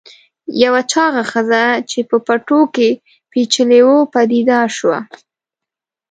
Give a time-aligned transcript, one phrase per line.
[0.63, 2.89] یوه چاغه ښځه چې په پټو کې
[3.31, 4.99] پیچلې وه پدیدار شوه.